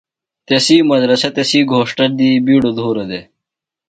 تسی 0.47 0.77
مدرسہ 0.89 1.29
تسی 1.35 1.59
گھوݜٹہ 1.71 2.05
دی 2.17 2.29
بِیڈوۡ 2.45 2.75
دُھورہ 2.77 3.03
دےۡ۔ 3.09 3.25